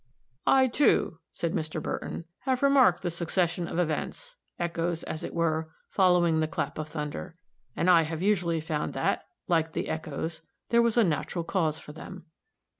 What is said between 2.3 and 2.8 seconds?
"have